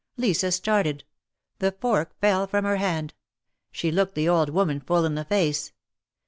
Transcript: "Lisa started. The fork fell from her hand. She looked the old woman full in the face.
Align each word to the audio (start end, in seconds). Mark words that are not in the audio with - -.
"Lisa 0.17 0.51
started. 0.51 1.03
The 1.59 1.73
fork 1.73 2.19
fell 2.19 2.47
from 2.47 2.65
her 2.65 2.77
hand. 2.77 3.13
She 3.71 3.91
looked 3.91 4.15
the 4.15 4.27
old 4.29 4.49
woman 4.49 4.79
full 4.79 5.05
in 5.05 5.13
the 5.13 5.23
face. 5.25 5.73